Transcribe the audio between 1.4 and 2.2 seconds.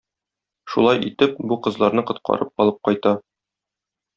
бу кызларны